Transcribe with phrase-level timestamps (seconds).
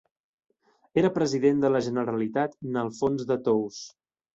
[1.01, 3.83] Era President de la Generalitat n'Alfons de Tous.